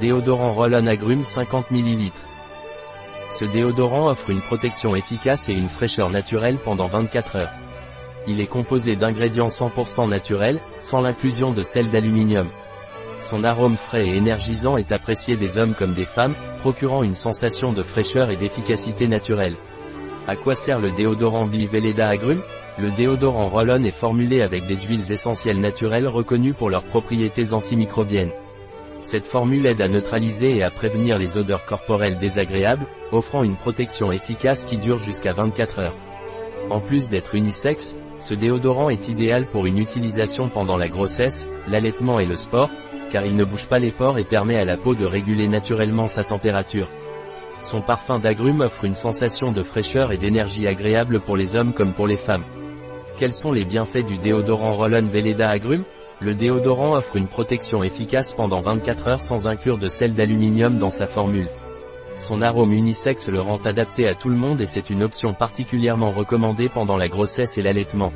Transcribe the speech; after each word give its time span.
Déodorant 0.00 0.52
Roll-On 0.52 0.86
Agrumes 0.88 1.24
50 1.24 1.70
ml. 1.70 2.10
Ce 3.30 3.46
déodorant 3.46 4.10
offre 4.10 4.28
une 4.28 4.42
protection 4.42 4.94
efficace 4.94 5.48
et 5.48 5.54
une 5.54 5.70
fraîcheur 5.70 6.10
naturelle 6.10 6.58
pendant 6.62 6.86
24 6.86 7.36
heures. 7.36 7.52
Il 8.26 8.38
est 8.42 8.46
composé 8.46 8.94
d'ingrédients 8.94 9.46
100% 9.46 10.06
naturels, 10.10 10.60
sans 10.82 11.00
l'inclusion 11.00 11.50
de 11.52 11.62
sel 11.62 11.88
d'aluminium. 11.88 12.48
Son 13.22 13.42
arôme 13.42 13.78
frais 13.78 14.06
et 14.06 14.16
énergisant 14.16 14.76
est 14.76 14.92
apprécié 14.92 15.36
des 15.36 15.56
hommes 15.56 15.74
comme 15.74 15.94
des 15.94 16.04
femmes, 16.04 16.34
procurant 16.60 17.02
une 17.02 17.14
sensation 17.14 17.72
de 17.72 17.82
fraîcheur 17.82 18.30
et 18.30 18.36
d'efficacité 18.36 19.08
naturelle. 19.08 19.56
À 20.28 20.36
quoi 20.36 20.54
sert 20.54 20.78
le 20.78 20.90
déodorant 20.90 21.46
Bi 21.46 21.66
Veleda 21.66 22.06
Agrumes 22.06 22.42
Le 22.78 22.90
déodorant 22.90 23.48
Roll-On 23.48 23.82
est 23.84 23.90
formulé 23.90 24.42
avec 24.42 24.66
des 24.66 24.76
huiles 24.76 25.10
essentielles 25.10 25.60
naturelles 25.60 26.08
reconnues 26.08 26.52
pour 26.52 26.68
leurs 26.68 26.84
propriétés 26.84 27.54
antimicrobiennes. 27.54 28.32
Cette 29.06 29.26
formule 29.26 29.66
aide 29.66 29.80
à 29.82 29.86
neutraliser 29.86 30.56
et 30.56 30.64
à 30.64 30.70
prévenir 30.70 31.16
les 31.16 31.36
odeurs 31.36 31.64
corporelles 31.64 32.18
désagréables, 32.18 32.88
offrant 33.12 33.44
une 33.44 33.54
protection 33.54 34.10
efficace 34.10 34.64
qui 34.64 34.78
dure 34.78 34.98
jusqu'à 34.98 35.32
24 35.32 35.78
heures. 35.78 35.94
En 36.70 36.80
plus 36.80 37.08
d'être 37.08 37.36
unisexe, 37.36 37.94
ce 38.18 38.34
déodorant 38.34 38.88
est 38.88 39.06
idéal 39.06 39.46
pour 39.46 39.64
une 39.66 39.78
utilisation 39.78 40.48
pendant 40.48 40.76
la 40.76 40.88
grossesse, 40.88 41.46
l'allaitement 41.68 42.18
et 42.18 42.26
le 42.26 42.34
sport, 42.34 42.68
car 43.12 43.24
il 43.24 43.36
ne 43.36 43.44
bouge 43.44 43.66
pas 43.66 43.78
les 43.78 43.92
pores 43.92 44.18
et 44.18 44.24
permet 44.24 44.56
à 44.56 44.64
la 44.64 44.76
peau 44.76 44.96
de 44.96 45.06
réguler 45.06 45.46
naturellement 45.46 46.08
sa 46.08 46.24
température. 46.24 46.88
Son 47.62 47.82
parfum 47.82 48.18
d'agrumes 48.18 48.62
offre 48.62 48.84
une 48.86 48.94
sensation 48.94 49.52
de 49.52 49.62
fraîcheur 49.62 50.10
et 50.10 50.18
d'énergie 50.18 50.66
agréable 50.66 51.20
pour 51.20 51.36
les 51.36 51.54
hommes 51.54 51.74
comme 51.74 51.92
pour 51.92 52.08
les 52.08 52.16
femmes. 52.16 52.44
Quels 53.20 53.34
sont 53.34 53.52
les 53.52 53.64
bienfaits 53.64 54.04
du 54.04 54.18
déodorant 54.18 54.74
Roll-On 54.74 55.06
Veleda 55.06 55.48
Agrumes? 55.48 55.84
Le 56.20 56.34
déodorant 56.34 56.94
offre 56.94 57.16
une 57.16 57.28
protection 57.28 57.82
efficace 57.82 58.32
pendant 58.32 58.62
24 58.62 59.08
heures 59.08 59.22
sans 59.22 59.46
inclure 59.46 59.76
de 59.76 59.88
sel 59.88 60.14
d'aluminium 60.14 60.78
dans 60.78 60.88
sa 60.88 61.06
formule. 61.06 61.50
Son 62.18 62.40
arôme 62.40 62.72
unisexe 62.72 63.28
le 63.28 63.42
rend 63.42 63.58
adapté 63.58 64.08
à 64.08 64.14
tout 64.14 64.30
le 64.30 64.36
monde 64.36 64.62
et 64.62 64.66
c'est 64.66 64.88
une 64.88 65.02
option 65.02 65.34
particulièrement 65.34 66.10
recommandée 66.10 66.70
pendant 66.70 66.96
la 66.96 67.08
grossesse 67.08 67.58
et 67.58 67.62
l'allaitement. 67.62 68.14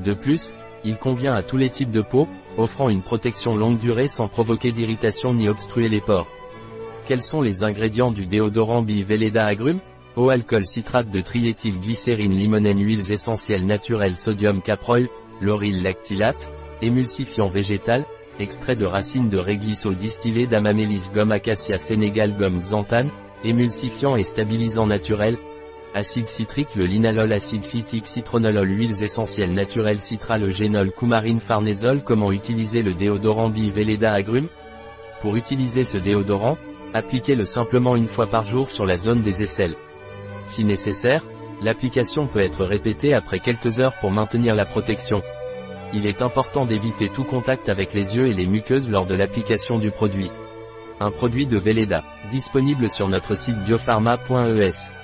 De 0.00 0.12
plus, 0.12 0.52
il 0.82 0.96
convient 0.96 1.34
à 1.34 1.44
tous 1.44 1.56
les 1.56 1.70
types 1.70 1.92
de 1.92 2.02
peau, 2.02 2.26
offrant 2.58 2.88
une 2.88 3.02
protection 3.02 3.54
longue 3.54 3.78
durée 3.78 4.08
sans 4.08 4.26
provoquer 4.26 4.72
d'irritation 4.72 5.32
ni 5.32 5.48
obstruer 5.48 5.88
les 5.88 6.00
pores. 6.00 6.26
Quels 7.06 7.22
sont 7.22 7.42
les 7.42 7.62
ingrédients 7.62 8.10
du 8.10 8.26
déodorant 8.26 8.82
Bi 8.82 9.04
Veleda 9.04 9.44
Agrumes? 9.44 9.80
Eau 10.16 10.30
alcool 10.30 10.66
citrate 10.66 11.10
de 11.10 11.20
triéthylglycérine 11.20 12.36
limonène 12.36 12.84
huiles 12.84 13.12
essentielles 13.12 13.64
naturelles 13.64 14.16
sodium 14.16 14.60
caproil, 14.60 15.08
lauryl 15.40 15.82
lactylate, 15.82 16.50
émulsifiant 16.82 17.48
végétal, 17.48 18.04
extrait 18.38 18.76
de 18.76 18.86
racines 18.86 19.28
de 19.28 19.38
réglisseau 19.38 19.92
distillé 19.92 20.46
d'amamélis 20.46 21.10
gomme 21.12 21.32
acacia 21.32 21.78
sénégal 21.78 22.34
gomme 22.36 22.60
xanthane, 22.60 23.10
émulsifiant 23.44 24.16
et 24.16 24.22
stabilisant 24.22 24.86
naturel, 24.86 25.38
acide 25.94 26.28
citrique 26.28 26.74
le 26.76 26.86
linalol 26.86 27.32
acide 27.32 27.64
phytique 27.64 28.06
citronolol 28.06 28.70
huiles 28.70 29.02
essentielles 29.02 29.52
naturelles 29.52 30.00
citralogénol 30.00 30.92
coumarine 30.92 31.40
farnésol 31.40 32.02
Comment 32.04 32.30
utiliser 32.30 32.82
le 32.82 32.94
déodorant 32.94 33.50
Bi 33.50 33.70
Veleda 33.70 34.12
Agrumes? 34.12 34.48
Pour 35.20 35.36
utiliser 35.36 35.84
ce 35.84 35.98
déodorant, 35.98 36.56
appliquez-le 36.94 37.44
simplement 37.44 37.96
une 37.96 38.06
fois 38.06 38.28
par 38.28 38.44
jour 38.44 38.70
sur 38.70 38.86
la 38.86 38.96
zone 38.96 39.22
des 39.22 39.42
aisselles. 39.42 39.76
Si 40.44 40.64
nécessaire, 40.64 41.24
l'application 41.62 42.26
peut 42.26 42.40
être 42.40 42.64
répétée 42.64 43.12
après 43.12 43.40
quelques 43.40 43.78
heures 43.78 43.98
pour 44.00 44.10
maintenir 44.10 44.54
la 44.54 44.64
protection. 44.64 45.22
Il 45.92 46.06
est 46.06 46.22
important 46.22 46.66
d'éviter 46.66 47.08
tout 47.08 47.24
contact 47.24 47.68
avec 47.68 47.94
les 47.94 48.16
yeux 48.16 48.28
et 48.28 48.34
les 48.34 48.46
muqueuses 48.46 48.90
lors 48.90 49.06
de 49.06 49.14
l'application 49.14 49.78
du 49.78 49.90
produit. 49.90 50.30
Un 51.00 51.10
produit 51.10 51.46
de 51.46 51.58
Veleda, 51.58 52.04
disponible 52.30 52.88
sur 52.88 53.08
notre 53.08 53.34
site 53.34 53.56
biopharma.es. 53.64 54.99